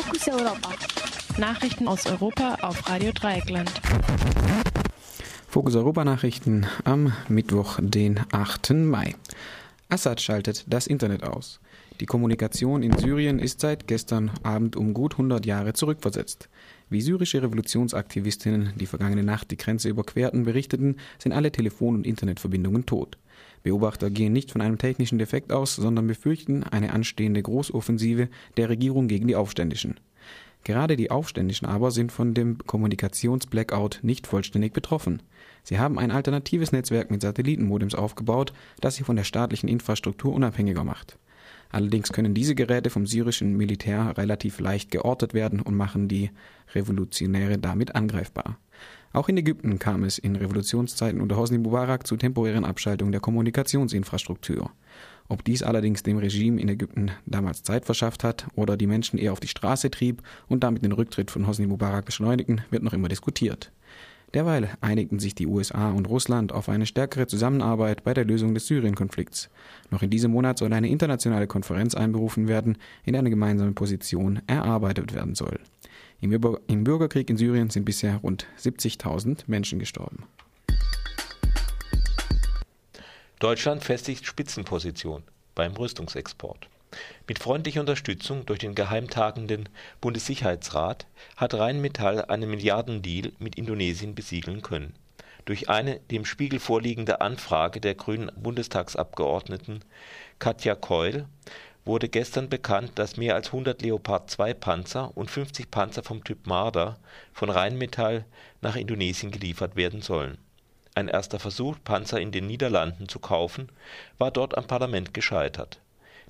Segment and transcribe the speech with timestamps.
[0.00, 0.70] Fokus Europa.
[1.38, 3.68] Nachrichten aus Europa auf Radio Dreieckland.
[5.48, 8.70] Fokus Europa Nachrichten am Mittwoch, den 8.
[8.74, 9.16] Mai.
[9.88, 11.58] Assad schaltet das Internet aus.
[12.00, 16.48] Die Kommunikation in Syrien ist seit gestern Abend um gut 100 Jahre zurückversetzt.
[16.88, 22.86] Wie syrische Revolutionsaktivistinnen, die vergangene Nacht die Grenze überquerten, berichteten, sind alle Telefon- und Internetverbindungen
[22.86, 23.18] tot.
[23.64, 29.08] Beobachter gehen nicht von einem technischen Defekt aus, sondern befürchten eine anstehende Großoffensive der Regierung
[29.08, 29.98] gegen die Aufständischen.
[30.62, 35.22] Gerade die Aufständischen aber sind von dem Kommunikationsblackout nicht vollständig betroffen.
[35.64, 40.84] Sie haben ein alternatives Netzwerk mit Satellitenmodems aufgebaut, das sie von der staatlichen Infrastruktur unabhängiger
[40.84, 41.18] macht.
[41.70, 46.30] Allerdings können diese Geräte vom syrischen Militär relativ leicht geortet werden und machen die
[46.74, 48.58] Revolutionäre damit angreifbar.
[49.12, 54.70] Auch in Ägypten kam es in Revolutionszeiten unter Hosni Mubarak zu temporären Abschaltungen der Kommunikationsinfrastruktur.
[55.28, 59.32] Ob dies allerdings dem Regime in Ägypten damals Zeit verschafft hat oder die Menschen eher
[59.32, 63.08] auf die Straße trieb und damit den Rücktritt von Hosni Mubarak beschleunigen, wird noch immer
[63.08, 63.72] diskutiert.
[64.34, 68.66] Derweil einigten sich die USA und Russland auf eine stärkere Zusammenarbeit bei der Lösung des
[68.66, 69.48] Syrien-Konflikts.
[69.90, 74.42] Noch in diesem Monat soll eine internationale Konferenz einberufen werden, in der eine gemeinsame Position
[74.46, 75.58] erarbeitet werden soll.
[76.20, 80.24] Im, Bürgerkrieg in Syrien sind bisher rund 70.000 Menschen gestorben.
[83.38, 85.22] Deutschland festigt Spitzenposition
[85.54, 86.68] beim Rüstungsexport.
[87.26, 89.68] Mit freundlicher Unterstützung durch den geheimtagenden
[90.00, 94.94] Bundessicherheitsrat hat Rheinmetall einen Milliardendeal mit Indonesien besiegeln können.
[95.44, 99.84] Durch eine dem Spiegel vorliegende Anfrage der grünen Bundestagsabgeordneten
[100.38, 101.26] Katja Keul
[101.84, 106.98] wurde gestern bekannt, dass mehr als 100 Leopard-2-Panzer und 50 Panzer vom Typ Marder
[107.32, 108.24] von Rheinmetall
[108.60, 110.38] nach Indonesien geliefert werden sollen.
[110.94, 113.70] Ein erster Versuch, Panzer in den Niederlanden zu kaufen,
[114.18, 115.80] war dort am Parlament gescheitert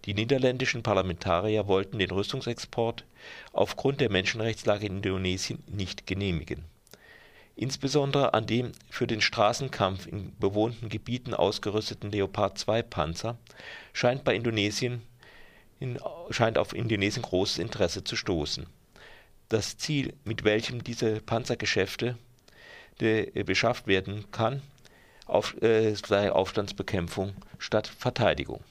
[0.04, 3.04] die niederländischen Parlamentarier wollten den Rüstungsexport
[3.52, 6.64] aufgrund der Menschenrechtslage in Indonesien nicht genehmigen.
[7.56, 13.36] Insbesondere an dem für den Straßenkampf in bewohnten Gebieten ausgerüsteten Leopard-2-Panzer
[13.92, 15.02] scheint auf Indonesien
[17.22, 18.66] großes Interesse zu stoßen.
[19.48, 22.16] Das Ziel, mit welchem diese Panzergeschäfte
[23.00, 24.62] beschafft werden kann,
[25.60, 28.62] äh, sei Aufstandsbekämpfung statt Verteidigung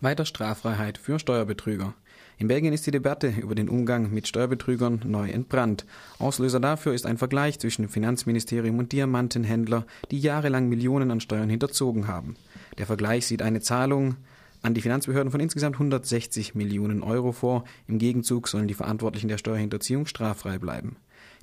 [0.00, 1.94] Weiter Straffreiheit für Steuerbetrüger.
[2.38, 5.86] In Belgien ist die Debatte über den Umgang mit Steuerbetrügern neu entbrannt.
[6.18, 12.08] Auslöser dafür ist ein Vergleich zwischen Finanzministerium und Diamantenhändler, die jahrelang Millionen an Steuern hinterzogen
[12.08, 12.36] haben.
[12.76, 14.16] Der Vergleich sieht eine Zahlung
[14.60, 17.64] an die Finanzbehörden von insgesamt 160 Millionen Euro vor.
[17.88, 20.96] Im Gegenzug sollen die Verantwortlichen der Steuerhinterziehung straffrei bleiben.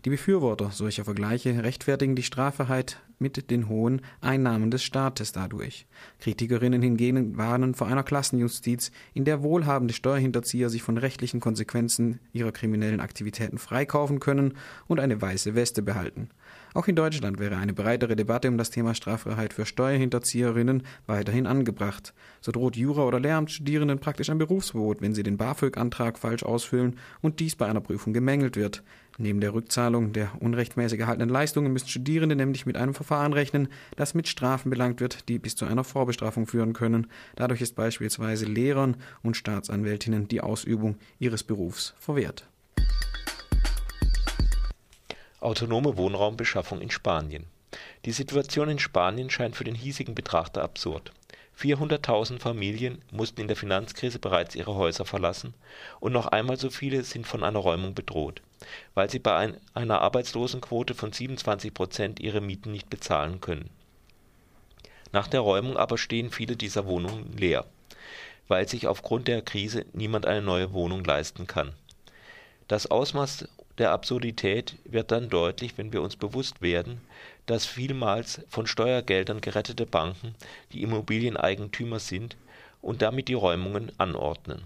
[0.05, 5.87] Die Befürworter solcher Vergleiche rechtfertigen die Straffreiheit mit den hohen Einnahmen des Staates dadurch.
[6.19, 12.51] Kritikerinnen hingegen warnen vor einer Klassenjustiz, in der wohlhabende Steuerhinterzieher sich von rechtlichen Konsequenzen ihrer
[12.51, 14.55] kriminellen Aktivitäten freikaufen können
[14.87, 16.27] und eine weiße Weste behalten.
[16.73, 22.13] Auch in Deutschland wäre eine breitere Debatte um das Thema Straffreiheit für Steuerhinterzieherinnen weiterhin angebracht.
[22.41, 27.39] So droht Jura- oder Lehramtsstudierenden praktisch ein Berufsverbot, wenn sie den BAföG-Antrag falsch ausfüllen und
[27.39, 28.83] dies bei einer Prüfung gemängelt wird.
[29.19, 34.15] Neben der Rückzahlung der unrechtmäßig erhaltenen Leistungen müssen Studierende nämlich mit einem Verfahren rechnen, das
[34.15, 37.07] mit Strafen belangt wird, die bis zu einer Vorbestrafung führen können.
[37.35, 42.47] Dadurch ist beispielsweise Lehrern und Staatsanwältinnen die Ausübung ihres Berufs verwehrt.
[45.39, 47.45] Autonome Wohnraumbeschaffung in Spanien.
[48.05, 51.11] Die Situation in Spanien scheint für den hiesigen Betrachter absurd.
[51.59, 55.53] 400.000 Familien mussten in der Finanzkrise bereits ihre Häuser verlassen
[55.99, 58.41] und noch einmal so viele sind von einer Räumung bedroht,
[58.93, 63.69] weil sie bei ein, einer Arbeitslosenquote von 27 Prozent ihre Mieten nicht bezahlen können.
[65.11, 67.65] Nach der Räumung aber stehen viele dieser Wohnungen leer,
[68.47, 71.73] weil sich aufgrund der Krise niemand eine neue Wohnung leisten kann.
[72.67, 73.47] Das Ausmaß
[73.77, 77.01] der Absurdität wird dann deutlich, wenn wir uns bewusst werden,
[77.45, 80.35] dass vielmals von Steuergeldern gerettete Banken
[80.71, 82.37] die Immobilieneigentümer sind
[82.81, 84.63] und damit die Räumungen anordnen.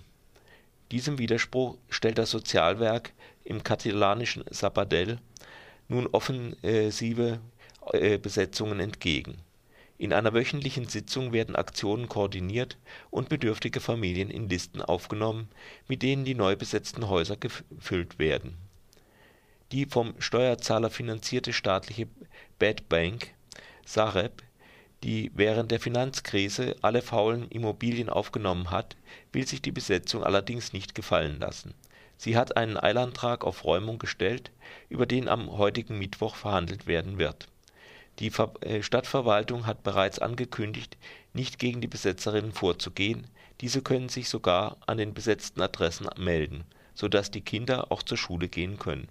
[0.92, 3.12] Diesem Widerspruch stellt das Sozialwerk
[3.48, 5.20] im katalanischen Sabadell
[5.88, 7.40] nun offensive
[7.94, 9.38] äh, Besetzungen entgegen.
[9.98, 12.78] In einer wöchentlichen Sitzung werden Aktionen koordiniert
[13.10, 15.48] und bedürftige Familien in Listen aufgenommen,
[15.88, 18.58] mit denen die neu besetzten Häuser gefüllt werden
[19.72, 22.08] die vom Steuerzahler finanzierte staatliche
[22.60, 23.34] Bad Bank
[23.86, 24.44] Sareb,
[25.04, 28.96] die während der Finanzkrise alle faulen Immobilien aufgenommen hat,
[29.32, 31.74] will sich die Besetzung allerdings nicht gefallen lassen.
[32.18, 34.52] Sie hat einen Eilantrag auf Räumung gestellt,
[34.90, 37.48] über den am heutigen Mittwoch verhandelt werden wird.
[38.19, 38.31] Die
[38.62, 40.98] äh, Stadtverwaltung hat bereits angekündigt,
[41.34, 43.28] nicht gegen die Besetzerinnen vorzugehen,
[43.62, 48.50] Diese können sich sogar an den besetzten Adressen melden, sodass die Kinder auch zur Schule
[48.50, 49.08] gehen können.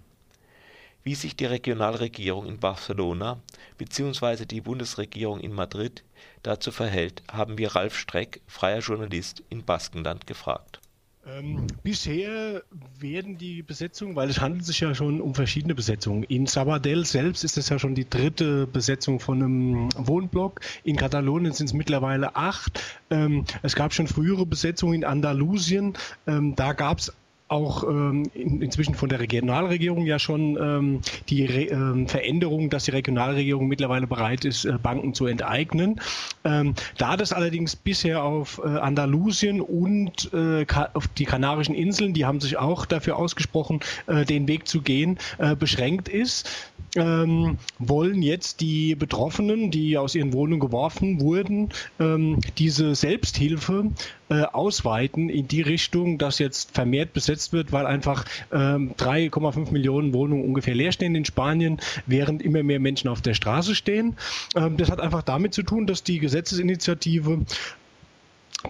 [1.03, 3.41] Wie sich die Regionalregierung in Barcelona
[3.77, 4.45] bzw.
[4.45, 6.03] die Bundesregierung in Madrid
[6.43, 10.79] dazu verhält, haben wir Ralf Streck, freier Journalist in Baskenland, gefragt
[11.27, 12.63] ähm, bisher
[12.99, 16.23] werden die Besetzungen, weil es handelt sich ja schon um verschiedene Besetzungen.
[16.23, 20.61] In Sabadell selbst ist es ja schon die dritte Besetzung von einem Wohnblock.
[20.83, 22.81] In Katalonien sind es mittlerweile acht.
[23.09, 25.93] Ähm, es gab schon frühere Besetzungen in Andalusien.
[26.25, 27.13] Ähm, da gab es
[27.47, 32.85] auch ähm, in, inzwischen von der Regionalregierung ja schon ähm, die Re ähm, Veränderung, dass
[32.85, 36.01] die Regionalregierung mittlerweile bereit ist, äh, Banken zu enteignen.
[36.43, 42.25] Ähm, da das allerdings bisher auf äh, Andalusien und äh, auf die Kanarischen Inseln, die
[42.25, 46.49] haben sich auch dafür ausgesprochen, äh, den Weg zu gehen, äh, beschränkt ist,
[46.95, 51.69] ähm, wollen jetzt die Betroffenen, die aus ihren Wohnungen geworfen wurden,
[51.99, 53.91] ähm, diese Selbsthilfe
[54.29, 60.13] äh, ausweiten in die Richtung, dass jetzt vermehrt besetzt wird, weil einfach ähm, 3,5 Millionen
[60.13, 64.17] Wohnungen ungefähr leer stehen in Spanien, während immer mehr Menschen auf der Straße stehen.
[64.55, 67.45] Ähm, das hat einfach damit zu tun, dass die Gesetzesinitiative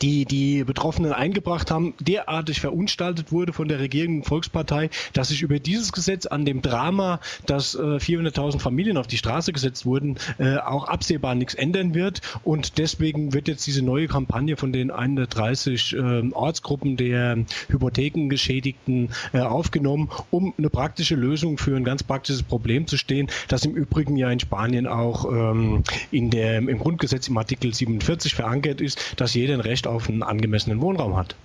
[0.01, 5.59] die die Betroffenen eingebracht haben, derartig verunstaltet wurde von der regierenden Volkspartei, dass sich über
[5.59, 10.57] dieses Gesetz an dem Drama, dass äh, 400.000 Familien auf die Straße gesetzt wurden, äh,
[10.57, 12.21] auch absehbar nichts ändern wird.
[12.43, 17.37] Und deswegen wird jetzt diese neue Kampagne von den 130 äh, Ortsgruppen der
[17.69, 23.65] Hypothekengeschädigten äh, aufgenommen, um eine praktische Lösung für ein ganz praktisches Problem zu stehen, das
[23.65, 28.81] im Übrigen ja in Spanien auch ähm, in der, im Grundgesetz im Artikel 47 verankert
[28.81, 31.35] ist, dass jeder ein Recht auf einen angemessenen Wohnraum hat.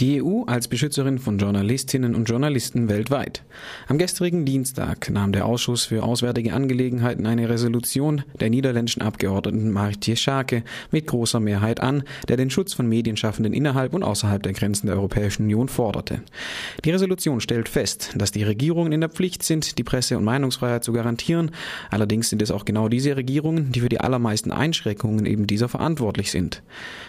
[0.00, 3.42] Die EU als Beschützerin von Journalistinnen und Journalisten weltweit.
[3.86, 10.16] Am gestrigen Dienstag nahm der Ausschuss für Auswärtige Angelegenheiten eine Resolution der niederländischen Abgeordneten Maritje
[10.16, 14.86] Schake mit großer Mehrheit an, der den Schutz von Medienschaffenden innerhalb und außerhalb der Grenzen
[14.86, 16.22] der Europäischen Union forderte.
[16.86, 20.82] Die Resolution stellt fest, dass die Regierungen in der Pflicht sind, die Presse- und Meinungsfreiheit
[20.82, 21.50] zu garantieren.
[21.90, 26.30] Allerdings sind es auch genau diese Regierungen, die für die allermeisten Einschränkungen eben dieser verantwortlich
[26.30, 26.62] sind.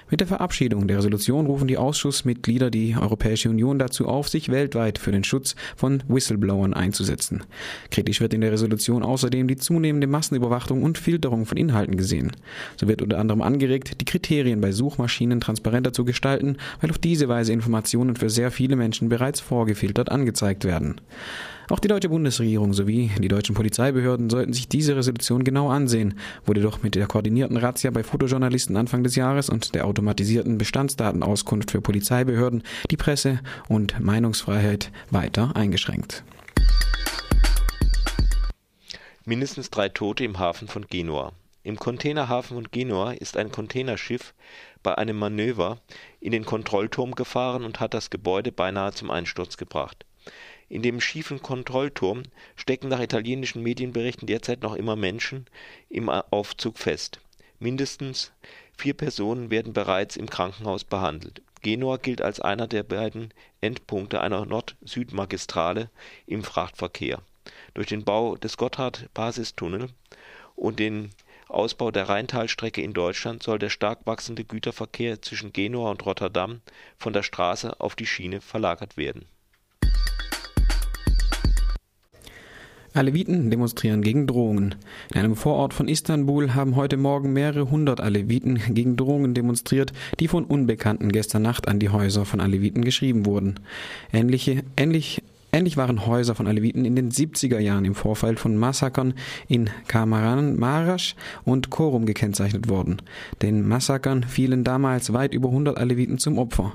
[0.09, 4.49] Mit der Verabschiedung der Resolution rufen die Ausschussmitglieder die die Europäische Union dazu auf, sich
[4.49, 7.43] weltweit für den Schutz von Whistleblowern einzusetzen.
[7.91, 12.31] Kritisch wird in der Resolution außerdem die zunehmende Massenüberwachung und Filterung von Inhalten gesehen.
[12.77, 17.27] So wird unter anderem angeregt, die Kriterien bei Suchmaschinen transparenter zu gestalten, weil auf diese
[17.27, 20.99] Weise Informationen für sehr viele Menschen bereits vorgefiltert angezeigt werden.
[21.71, 26.59] Auch die deutsche Bundesregierung sowie die deutschen Polizeibehörden sollten sich diese Resolution genau ansehen, wurde
[26.59, 31.79] doch mit der koordinierten Razzia bei Fotojournalisten Anfang des Jahres und der automatisierten Bestandsdatenauskunft für
[31.79, 33.39] Polizeibehörden die Presse-
[33.69, 36.25] und Meinungsfreiheit weiter eingeschränkt.
[39.23, 41.31] Mindestens drei Tote im Hafen von Genua.
[41.63, 44.33] Im Containerhafen von Genua ist ein Containerschiff
[44.83, 45.79] bei einem Manöver
[46.19, 50.05] in den Kontrollturm gefahren und hat das Gebäude beinahe zum Einsturz gebracht.
[50.71, 52.23] In dem schiefen Kontrollturm
[52.55, 55.45] stecken nach italienischen Medienberichten derzeit noch immer Menschen
[55.89, 57.19] im Aufzug fest.
[57.59, 58.31] Mindestens
[58.77, 61.41] vier Personen werden bereits im Krankenhaus behandelt.
[61.61, 65.89] Genua gilt als einer der beiden Endpunkte einer Nord-Süd-Magistrale
[66.25, 67.21] im Frachtverkehr.
[67.73, 69.89] Durch den Bau des Gotthard-Basistunnel
[70.55, 71.09] und den
[71.49, 76.61] Ausbau der Rheintalstrecke in Deutschland soll der stark wachsende Güterverkehr zwischen Genua und Rotterdam
[76.97, 79.25] von der Straße auf die Schiene verlagert werden
[82.93, 84.75] Aleviten demonstrieren gegen Drohungen.
[85.13, 90.27] In einem Vorort von Istanbul haben heute Morgen mehrere hundert Aleviten gegen Drohungen demonstriert, die
[90.27, 93.55] von Unbekannten gestern Nacht an die Häuser von Aleviten geschrieben wurden.
[94.11, 99.13] Ähnliche, ähnlich Ähnlich waren Häuser von Aleviten in den 70er Jahren im Vorfall von Massakern
[99.49, 103.01] in Kamaran, Marasch und Korum gekennzeichnet worden.
[103.41, 106.73] Den Massakern fielen damals weit über 100 Aleviten zum Opfer.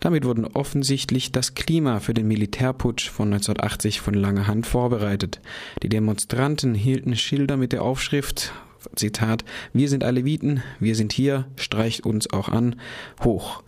[0.00, 5.40] Damit wurden offensichtlich das Klima für den Militärputsch von 1980 von langer Hand vorbereitet.
[5.84, 8.52] Die Demonstranten hielten Schilder mit der Aufschrift
[8.94, 12.76] Zitat, wir sind Aleviten, wir sind hier, streicht uns auch an,
[13.22, 13.62] hoch.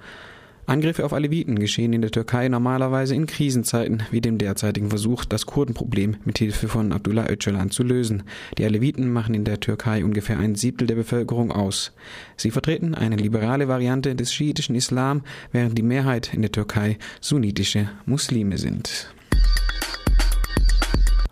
[0.70, 5.44] Angriffe auf Aleviten geschehen in der Türkei normalerweise in Krisenzeiten, wie dem derzeitigen Versuch, das
[5.44, 8.22] Kurdenproblem mit Hilfe von Abdullah Öcalan zu lösen.
[8.56, 11.90] Die Aleviten machen in der Türkei ungefähr ein Siebtel der Bevölkerung aus.
[12.36, 17.90] Sie vertreten eine liberale Variante des schiitischen Islam, während die Mehrheit in der Türkei sunnitische
[18.06, 19.12] Muslime sind.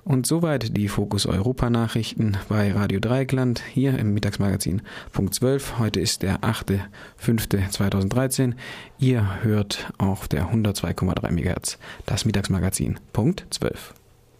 [0.08, 4.80] Und soweit die Fokus Europa Nachrichten bei Radio Dreieckland hier im Mittagsmagazin
[5.12, 5.78] Punkt 12.
[5.78, 8.54] Heute ist der 8.5.2013.
[8.98, 13.92] Ihr hört auf der 102,3 MHz das Mittagsmagazin Punkt 12.